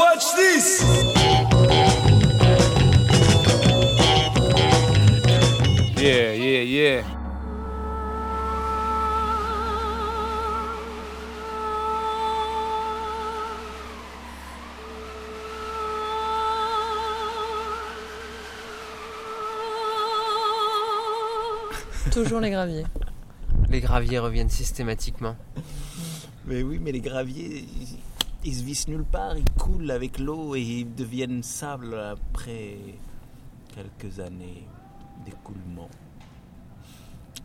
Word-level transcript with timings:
Watch 0.00 0.34
this! 0.34 0.82
Yeah, 6.00 6.32
yeah, 6.32 6.62
yeah. 6.62 7.02
Toujours 22.10 22.40
les 22.40 22.48
graviers. 22.48 22.86
Les 23.68 23.80
graviers 23.80 24.18
reviennent 24.18 24.48
systématiquement. 24.48 25.36
Mais 26.46 26.62
oui, 26.62 26.78
mais 26.82 26.90
les 26.90 27.00
graviers, 27.00 27.66
ils, 28.44 28.54
se 28.54 28.62
vissent 28.62 28.88
nulle 28.88 29.04
part, 29.04 29.36
ils 29.36 29.50
coulent 29.52 29.90
avec 29.90 30.18
l'eau 30.18 30.54
et 30.54 30.62
ils 30.62 30.94
deviennent 30.94 31.42
sable 31.42 31.94
après 31.98 32.76
quelques 33.74 34.20
années 34.20 34.66
d'écoulement. 35.24 35.88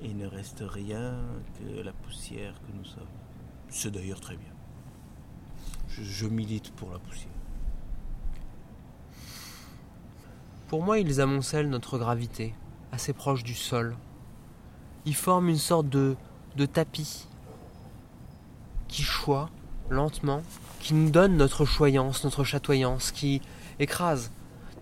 Il 0.02 0.17
ne 0.17 0.27
reste 0.27 0.63
rien 0.66 1.16
que 1.58 1.81
la 1.81 1.94
poussière 1.94 2.53
que 2.62 2.77
nous 2.77 2.86
sommes. 2.86 3.03
C'est 3.70 3.91
d'ailleurs 3.91 4.20
très 4.20 4.36
bien. 4.36 4.52
Je, 5.88 6.03
je 6.03 6.27
milite 6.27 6.72
pour 6.72 6.91
la 6.91 7.00
poussière. 7.00 7.31
Pour 10.67 10.84
moi, 10.84 11.00
ils 11.00 11.22
amoncellent 11.22 11.70
notre 11.70 11.98
gravité, 11.98 12.55
assez 12.91 13.14
proche 13.14 13.44
du 13.44 13.53
sol. 13.53 13.95
Ils 15.05 15.16
forment 15.16 15.50
une 15.50 15.58
sorte 15.58 15.88
de, 15.88 16.16
de 16.55 16.66
tapis 16.66 17.27
qui 18.88 19.03
choit 19.03 19.50
lentement, 19.89 20.41
qui 20.85 20.94
nous 20.94 21.09
donne 21.09 21.35
notre 21.35 21.66
choyance, 21.66 22.23
notre 22.23 22.44
chatoyance, 22.44 23.12
qui 23.12 23.41
écrase 23.80 24.30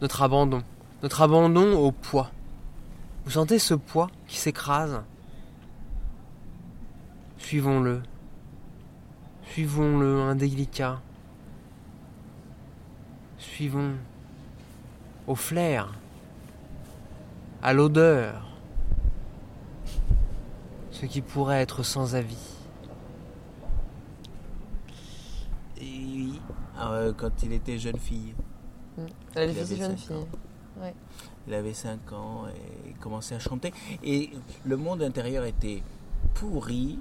notre 0.02 0.22
abandon, 0.22 0.62
notre 1.02 1.22
abandon 1.22 1.78
au 1.78 1.94
poids. 1.94 2.30
Vous 3.24 3.32
sentez 3.32 3.58
ce 3.58 3.74
poids 3.74 4.10
qui 4.28 4.36
s'écrase? 4.36 5.02
Suivons-le. 7.38 8.02
Suivons-le, 9.54 10.20
indélicat. 10.24 11.00
Suivons 13.38 13.94
au 15.26 15.36
flair, 15.36 15.94
à 17.62 17.72
l'odeur, 17.72 18.46
ce 20.92 21.06
qui 21.06 21.22
pourrait 21.22 21.62
être 21.62 21.82
sans 21.84 22.16
avis. 22.16 22.54
Et 25.84 25.86
oui, 25.86 26.40
euh, 26.80 27.14
quand 27.16 27.32
il 27.44 27.54
était 27.54 27.78
jeune 27.78 27.98
fille, 27.98 28.34
Elle 29.36 29.52
Il 29.52 29.58
est 29.58 29.66
fille 29.66 29.82
avait 29.84 29.88
jeune 29.88 29.98
fille. 29.98 30.26
il 31.48 31.54
avait 31.54 31.74
5 31.74 32.12
ans 32.14 32.48
et 32.48 32.90
il 32.90 32.96
commençait 32.98 33.36
à 33.36 33.40
chanter. 33.40 33.74
Et 34.04 34.32
le 34.66 34.78
monde 34.78 35.02
intérieur 35.04 35.46
était 35.46 35.84
pourri. 36.34 37.00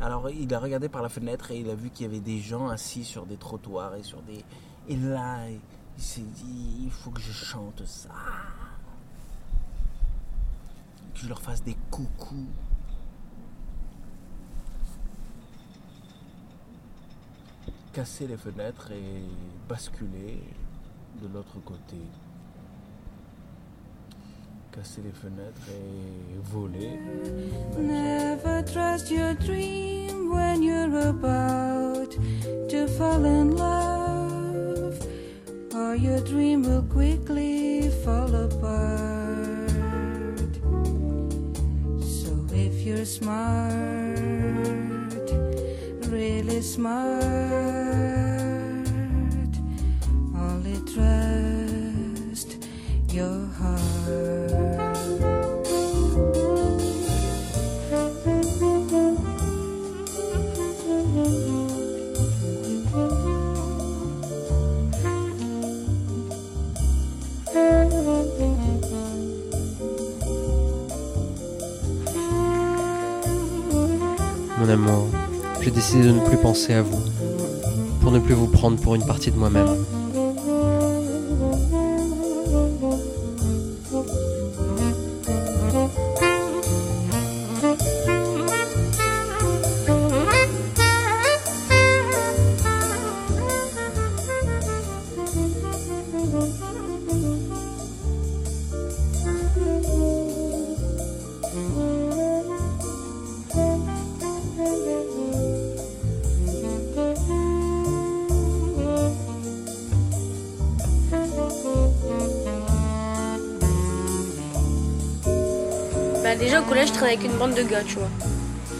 Alors 0.00 0.28
il 0.30 0.52
a 0.54 0.58
regardé 0.58 0.88
par 0.88 1.02
la 1.02 1.08
fenêtre 1.08 1.50
et 1.50 1.60
il 1.60 1.70
a 1.70 1.74
vu 1.74 1.90
qu'il 1.90 2.06
y 2.06 2.08
avait 2.08 2.20
des 2.20 2.38
gens 2.38 2.68
assis 2.68 3.04
sur 3.04 3.24
des 3.26 3.36
trottoirs 3.36 3.94
et 3.94 4.02
sur 4.02 4.20
des... 4.22 4.44
Et 4.88 4.96
là, 4.96 5.48
il 5.48 6.02
s'est 6.02 6.20
dit, 6.20 6.82
il 6.84 6.90
faut 6.90 7.10
que 7.10 7.20
je 7.20 7.32
chante 7.32 7.82
ça. 7.86 8.10
Que 11.14 11.20
je 11.20 11.28
leur 11.28 11.40
fasse 11.40 11.62
des 11.62 11.76
coucous. 11.90 12.46
Casser 17.96 18.26
les 18.26 18.36
fenêtres 18.36 18.90
et 18.92 19.24
basculer 19.66 20.42
de 21.22 21.28
l'autre 21.32 21.58
côté. 21.64 21.96
Casser 24.70 25.00
les 25.02 25.12
fenêtres 25.12 25.66
et 25.70 26.38
voler. 26.42 27.00
Never 27.78 28.62
trust 28.66 29.10
your 29.10 29.32
dream 29.36 30.30
when 30.30 30.62
you're 30.62 31.08
about 31.08 32.14
to 32.68 32.86
fall 32.86 33.24
in 33.24 33.56
love, 33.56 35.00
or 35.74 35.96
your 35.96 36.20
dream 36.20 36.64
will 36.64 36.84
quickly 36.92 37.88
fall 38.04 38.28
apart. 38.34 39.70
So 42.02 42.44
if 42.52 42.84
you're 42.84 43.06
smart, 43.06 44.15
smart, 46.66 47.14
only 50.34 50.76
trust 50.92 52.58
your 53.12 53.46
heart. 53.58 54.96
Mon 74.58 74.70
amour, 74.70 75.25
décidé 75.70 76.04
de 76.04 76.12
ne 76.12 76.20
plus 76.20 76.36
penser 76.36 76.74
à 76.74 76.82
vous, 76.82 77.00
pour 78.00 78.12
ne 78.12 78.18
plus 78.18 78.34
vous 78.34 78.46
prendre 78.46 78.78
pour 78.78 78.94
une 78.94 79.04
partie 79.04 79.30
de 79.30 79.36
moi-même. 79.36 79.68
Déjà 116.36 116.60
au 116.60 116.64
collège 116.64 116.88
je 116.88 116.92
traînais 116.94 117.14
avec 117.14 117.24
une 117.24 117.36
bande 117.36 117.54
de 117.54 117.62
gars, 117.62 117.82
tu 117.86 117.96
vois. 117.96 118.08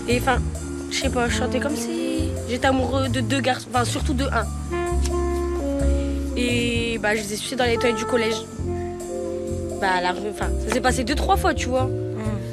Et 0.08 0.18
enfin, 0.20 0.38
je 0.90 0.96
sais 0.96 1.08
pas, 1.10 1.28
je 1.28 1.36
chantais 1.36 1.60
comme 1.60 1.76
si 1.76 2.28
j'étais 2.48 2.66
amoureux 2.66 3.08
de 3.08 3.20
deux 3.20 3.40
garçons, 3.40 3.68
enfin 3.72 3.84
surtout 3.84 4.14
de 4.14 4.24
un. 4.24 4.46
Et 6.36 6.98
bah 6.98 7.14
je 7.14 7.22
les 7.22 7.32
ai 7.34 7.36
sucés 7.36 7.56
dans 7.56 7.64
les 7.64 7.76
toilettes 7.76 7.96
du 7.96 8.04
collège. 8.04 8.36
Bah 9.80 10.00
la 10.02 10.12
rue, 10.12 10.30
enfin 10.30 10.50
ça 10.66 10.74
s'est 10.74 10.80
passé 10.80 11.04
deux 11.04 11.14
trois 11.14 11.36
fois, 11.36 11.54
tu 11.54 11.68
vois. 11.68 11.88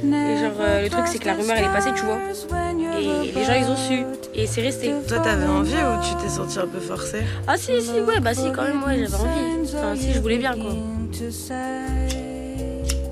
Et 0.06 0.38
genre 0.38 0.52
euh, 0.60 0.82
le 0.84 0.90
truc 0.90 1.04
c'est 1.08 1.20
que 1.20 1.26
la 1.26 1.34
rumeur 1.34 1.56
elle 1.58 1.66
est 1.66 1.74
passée, 1.74 1.92
tu 1.96 2.04
vois. 2.04 2.20
Et 3.00 3.32
les 3.32 3.44
gens 3.46 3.54
ils 3.54 3.66
ont 3.66 3.78
su 3.78 4.04
et 4.36 4.48
c'est 4.48 4.62
resté. 4.62 4.92
Toi, 5.08 5.20
t'avais 5.20 5.46
envie 5.46 5.74
ou 5.74 6.02
tu 6.04 6.16
t'es 6.24 6.30
senti 6.30 6.58
un 6.60 6.66
peu 6.68 6.80
forcé 6.80 7.20
Ah 7.48 7.56
si 7.58 7.82
si 7.82 7.92
ouais 8.02 8.20
bah 8.20 8.34
si 8.34 8.52
quand 8.52 8.64
même 8.64 8.84
ouais 8.84 9.00
j'avais 9.00 9.16
envie. 9.16 9.76
Enfin 9.76 9.96
si 9.96 10.12
je 10.14 10.20
voulais 10.20 10.38
bien 10.38 10.54
quoi. 10.54 10.74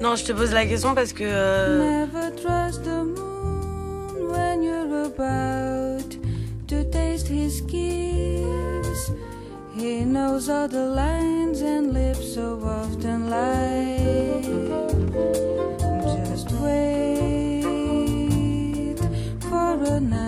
Non, 0.01 0.15
je 0.15 0.23
te 0.25 0.31
pose 0.33 0.51
la 0.51 0.65
question 0.65 0.95
parce 0.95 1.13
que. 1.13 1.23
euh, 1.23 2.07
Never 2.07 2.31
trust 2.35 2.83
the 2.83 3.03
moon 3.05 4.31
when 4.31 4.63
you're 4.63 5.05
about 5.05 6.17
to 6.67 6.83
taste 6.91 7.27
his 7.27 7.61
kiss. 7.67 9.11
He 9.77 10.03
knows 10.03 10.49
all 10.49 10.67
the 10.67 10.87
lines 10.95 11.61
and 11.61 11.93
lips 11.93 12.33
so 12.33 12.59
often 12.65 13.29
lie. 13.29 14.41
Just 16.25 16.49
wait 16.63 17.63
for 19.39 19.77
a 19.87 19.99
night. 19.99 20.21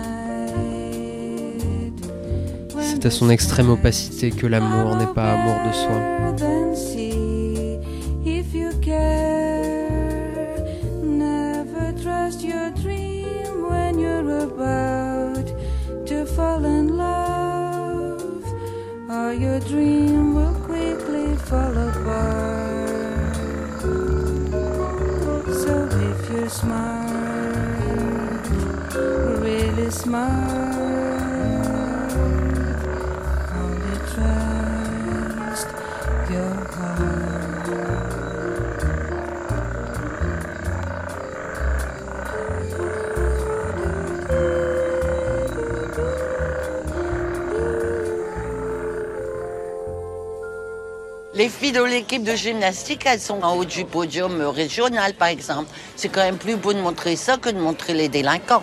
C'est 2.78 3.06
à 3.06 3.10
son 3.10 3.28
extrême 3.28 3.70
opacité 3.70 4.30
que 4.30 4.46
l'amour 4.46 4.94
n'est 4.96 5.12
pas 5.14 5.32
amour 5.32 5.56
de 5.66 5.72
soi. 5.72 6.63
your 19.44 19.60
dream 19.60 20.34
will 20.34 20.54
quickly 20.64 21.36
fall 21.36 21.76
apart. 21.88 23.36
So 25.62 25.74
if 26.08 26.30
you're 26.30 26.48
smart, 26.48 28.46
really 29.44 29.90
smart, 29.90 30.74
only 33.60 33.96
trust 34.12 35.68
your 36.30 36.54
heart. 36.76 37.43
Les 51.44 51.50
filles 51.50 51.72
de 51.72 51.82
l'équipe 51.82 52.24
de 52.24 52.34
gymnastique, 52.34 53.02
elles 53.04 53.20
sont 53.20 53.42
en 53.42 53.54
haut 53.54 53.66
du 53.66 53.84
podium 53.84 54.40
régional, 54.40 55.12
par 55.12 55.28
exemple. 55.28 55.68
C'est 55.94 56.08
quand 56.08 56.22
même 56.22 56.38
plus 56.38 56.56
beau 56.56 56.72
de 56.72 56.80
montrer 56.80 57.16
ça 57.16 57.36
que 57.36 57.50
de 57.50 57.58
montrer 57.58 57.92
les 57.92 58.08
délinquants. 58.08 58.62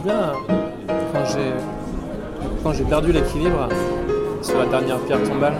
Souviens, 0.00 0.32
quand 1.12 1.24
j'ai 1.26 1.52
quand 2.62 2.72
j'ai 2.72 2.84
perdu 2.84 3.12
l'équilibre 3.12 3.68
sur 4.42 4.58
la 4.58 4.66
dernière 4.66 4.98
pierre 5.00 5.22
tombale, 5.22 5.54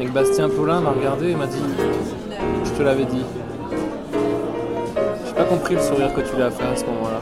et 0.00 0.04
que 0.04 0.10
Bastien 0.10 0.48
Paulin 0.48 0.80
m'a 0.80 0.90
regardé 0.90 1.30
et 1.30 1.34
m'a 1.34 1.46
dit 1.46 1.62
Je 2.64 2.70
te 2.70 2.82
l'avais 2.82 3.04
dit. 3.04 3.24
J'ai 5.26 5.34
pas 5.34 5.44
compris 5.44 5.74
le 5.76 5.80
sourire 5.80 6.12
que 6.14 6.20
tu 6.20 6.36
lui 6.36 6.42
as 6.42 6.50
fait 6.50 6.64
à 6.64 6.76
ce 6.76 6.84
moment-là. 6.84 7.20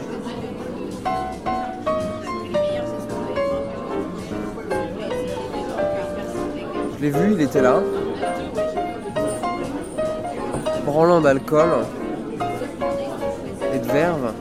Je 6.97 7.03
l'ai 7.03 7.11
vu, 7.11 7.35
il 7.35 7.41
était 7.41 7.63
là. 7.63 7.81
Branlant 10.85 11.21
d'alcool 11.21 11.69
et 13.75 13.79
de 13.79 13.87
verve. 13.87 14.33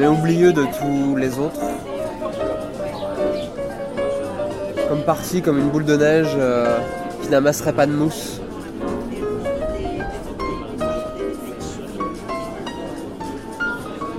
Mais 0.00 0.06
oublieux 0.06 0.54
de 0.54 0.64
tous 0.64 1.14
les 1.16 1.38
autres. 1.38 1.60
Comme 4.88 5.02
parti 5.02 5.42
comme 5.42 5.58
une 5.58 5.68
boule 5.68 5.84
de 5.84 5.94
neige 5.94 6.32
euh, 6.38 6.78
qui 7.22 7.28
n'amasserait 7.28 7.74
pas 7.74 7.84
de 7.84 7.92
mousse. 7.92 8.40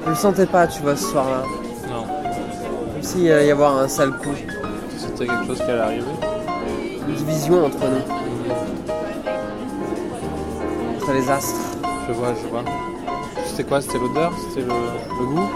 Je 0.05 0.09
le 0.09 0.15
sentais 0.15 0.45
pas, 0.45 0.67
tu 0.67 0.83
vois, 0.83 0.95
ce 0.95 1.05
soir-là. 1.05 1.41
Non, 1.89 2.03
Comme 2.93 3.01
s'il 3.01 3.31
allait 3.31 3.47
y 3.47 3.51
avoir 3.51 3.77
un 3.79 3.87
sale 3.87 4.11
coup. 4.11 4.35
c'était 4.97 5.25
quelque 5.25 5.47
chose 5.47 5.57
qui 5.57 5.63
allait 5.63 5.79
arriver. 5.79 6.05
Une 7.07 7.15
division 7.15 7.65
entre 7.65 7.79
nous. 7.79 8.13
Entre 10.97 11.13
les 11.13 11.27
astres. 11.27 11.59
Je 12.07 12.13
vois, 12.13 12.33
je 12.39 12.47
vois. 12.49 12.63
C'était 13.47 13.63
quoi? 13.63 13.81
C'était 13.81 13.97
l'odeur? 13.97 14.31
C'était 14.49 14.61
le, 14.61 14.67
le 14.67 15.25
goût? 15.25 15.49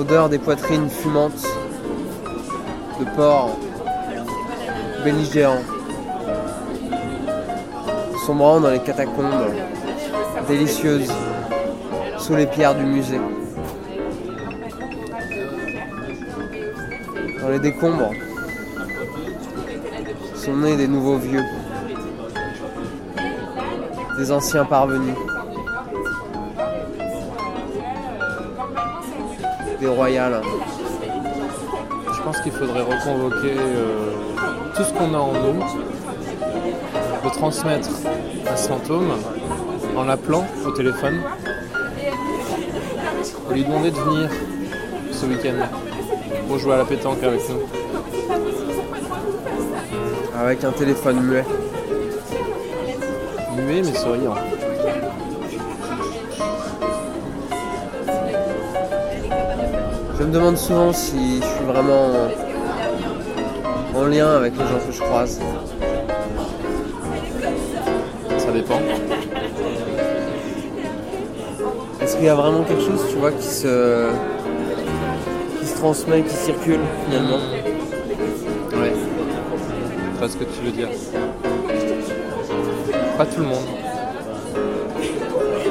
L'odeur 0.00 0.30
des 0.30 0.38
poitrines 0.38 0.88
fumantes 0.88 1.44
de 2.98 3.04
porc 3.14 3.50
belligérant. 5.04 5.60
Sombrant 8.24 8.60
dans 8.60 8.70
les 8.70 8.78
catacombes 8.78 9.52
délicieuses 10.48 11.12
sous 12.16 12.34
les 12.34 12.46
pierres 12.46 12.76
du 12.76 12.84
musée. 12.84 13.20
Dans 17.42 17.50
les 17.50 17.58
décombres 17.58 18.12
sont 20.34 20.56
nés 20.56 20.76
des 20.78 20.88
nouveaux 20.88 21.18
vieux, 21.18 21.44
des 24.16 24.32
anciens 24.32 24.64
parvenus, 24.64 25.14
des 29.80 29.86
royales. 29.88 30.40
Je 32.14 32.22
pense 32.22 32.40
qu'il 32.42 32.52
faudrait 32.52 32.82
reconvoquer 32.82 33.54
euh, 33.56 34.12
tout 34.76 34.82
ce 34.84 34.92
qu'on 34.92 35.14
a 35.14 35.18
en 35.18 35.32
nous, 35.32 35.64
le 37.24 37.30
transmettre 37.30 37.88
à 38.50 38.56
ce 38.56 38.68
fantôme 38.68 39.12
en 39.96 40.04
l'appelant 40.04 40.46
au 40.66 40.70
téléphone 40.72 41.20
et 43.50 43.54
lui 43.54 43.64
demander 43.64 43.90
de 43.90 43.96
venir 43.96 44.30
ce 45.12 45.26
week-end 45.26 45.66
pour 46.46 46.58
jouer 46.58 46.74
à 46.74 46.78
la 46.78 46.84
pétanque 46.84 47.22
avec 47.22 47.40
nous. 47.48 47.60
avec 50.38 50.64
un 50.64 50.72
téléphone 50.72 51.20
muet. 51.20 51.44
Muet 53.56 53.82
mais 53.82 53.94
souriant. 53.94 54.34
Je 60.20 60.26
me 60.26 60.32
demande 60.32 60.58
souvent 60.58 60.92
si 60.92 61.40
je 61.40 61.46
suis 61.46 61.64
vraiment 61.64 62.10
en 63.94 64.04
lien 64.04 64.36
avec 64.36 64.52
les 64.52 64.64
gens 64.64 64.78
que 64.86 64.92
je 64.92 65.00
croise. 65.00 65.40
Ça 68.36 68.52
dépend. 68.52 68.80
Est-ce 72.02 72.16
qu'il 72.16 72.26
y 72.26 72.28
a 72.28 72.34
vraiment 72.34 72.64
quelque 72.64 72.82
chose, 72.82 73.00
tu 73.08 73.16
vois, 73.16 73.32
qui 73.32 73.46
se, 73.46 74.10
qui 75.58 75.66
se 75.66 75.76
transmet, 75.76 76.20
qui 76.20 76.34
circule 76.34 76.80
finalement? 77.06 77.38
Ouais. 78.72 78.92
Je 80.12 80.18
vois 80.18 80.28
ce 80.28 80.36
que 80.36 80.44
tu 80.44 80.60
veux 80.62 80.72
dire. 80.72 80.88
Pas 83.16 83.24
tout 83.24 83.40
le 83.40 83.46
monde. 83.46 83.64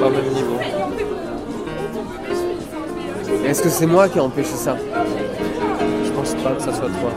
Pas 0.00 0.06
au 0.06 0.10
même 0.10 0.28
niveau. 0.34 0.89
Est-ce 3.46 3.62
que 3.62 3.68
c'est 3.68 3.86
moi 3.86 4.08
qui 4.08 4.18
ai 4.18 4.20
empêché 4.20 4.50
ça 4.50 4.76
Je 6.04 6.10
pense 6.10 6.34
pas 6.34 6.52
que 6.52 6.62
ça 6.62 6.72
soit 6.72 6.88
toi. 6.88 7.10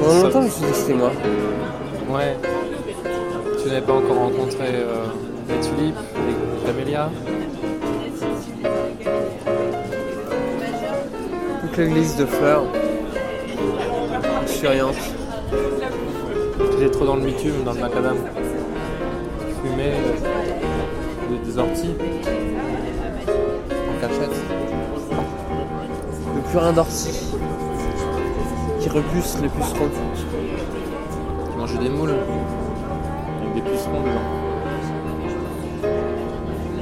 Pendant 0.00 0.22
longtemps, 0.22 0.42
je 0.42 0.46
me 0.46 0.50
suis 0.50 0.64
dit 0.64 0.70
que 0.70 0.76
c'était 0.76 0.94
moi. 0.94 1.10
Ouais. 2.10 2.36
Tu 3.60 3.68
n'avais 3.68 3.80
pas 3.80 3.94
encore 3.94 4.16
rencontré 4.16 4.66
euh, 4.66 5.06
les 5.48 5.60
tulipes, 5.60 5.96
les 6.14 6.66
camélias. 6.66 7.10
Toute 11.60 11.76
l'église 11.76 12.16
de 12.16 12.26
fleurs. 12.26 12.64
Luxuriante. 14.42 14.94
J'étais 16.72 16.90
trop 16.90 17.06
dans 17.06 17.16
le 17.16 17.22
bitume, 17.22 17.64
dans 17.64 17.72
le 17.72 17.80
macadam. 17.80 18.16
Fumais 19.62 19.94
euh, 19.94 21.44
des 21.44 21.58
orties 21.58 21.94
Le 26.34 26.40
purin 26.50 26.72
d'ortie. 26.72 27.34
qui 28.80 28.88
repousse 28.88 29.38
les 29.42 29.48
pucerons. 29.48 29.90
Qui 31.50 31.56
mangeait 31.56 31.78
des 31.78 31.90
moules. 31.90 32.14
Avec 33.40 33.54
des 33.54 33.70
pucerons 33.70 34.00
dedans. 34.00 34.38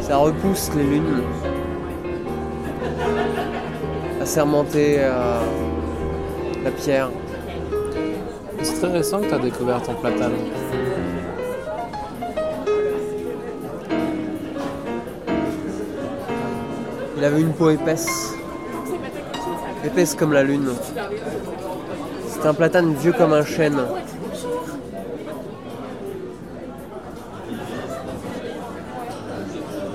Ça 0.00 0.16
repousse 0.18 0.70
les 0.76 0.84
lunes 0.84 1.22
à 4.20 4.26
sermenter 4.26 4.96
euh, 4.98 5.40
la 6.64 6.70
pierre. 6.70 7.10
C'est 8.62 8.80
très 8.80 8.92
récent 8.92 9.20
que 9.20 9.26
tu 9.26 9.34
as 9.34 9.38
découvert 9.38 9.82
ton 9.82 9.94
platane. 9.94 10.32
Il 17.16 17.24
avait 17.24 17.40
une 17.40 17.52
peau 17.52 17.70
épaisse. 17.70 18.34
Épaisse 19.84 20.14
comme 20.14 20.32
la 20.34 20.42
lune. 20.42 20.70
C'est 22.28 22.46
un 22.46 22.52
platane 22.52 22.94
vieux 22.94 23.12
comme 23.12 23.32
un 23.32 23.44
chêne. 23.44 23.80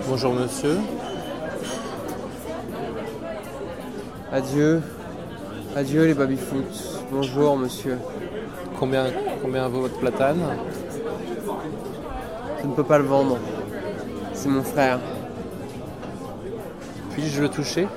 Bonjour 0.08 0.34
monsieur. 0.34 0.78
Adieu. 4.32 4.82
Adieu 5.75 6.06
les 6.06 6.13
baby-foot. 6.16 7.04
Bonjour 7.12 7.56
monsieur. 7.56 8.00
Combien, 8.80 9.06
combien 9.44 9.68
vaut 9.68 9.82
votre 9.82 10.00
platane? 10.00 10.42
Je 12.62 12.68
ne 12.68 12.74
peux 12.74 12.84
pas 12.84 12.98
le 12.98 13.06
vendre. 13.06 13.38
C'est 14.34 14.50
mon 14.50 14.63
frère. 14.63 15.00
Puis-je 17.13 17.41
le 17.41 17.50
toucher? 17.50 17.88